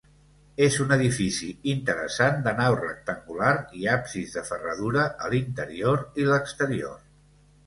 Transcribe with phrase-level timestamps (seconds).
[0.67, 3.51] És un edifici interessant de nau rectangular
[3.81, 6.99] i absis de ferradura a l'interior i l'exterior.